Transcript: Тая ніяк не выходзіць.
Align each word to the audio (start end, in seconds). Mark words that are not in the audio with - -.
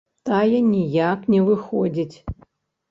Тая 0.29 0.59
ніяк 0.69 1.29
не 1.35 1.41
выходзіць. 1.51 2.15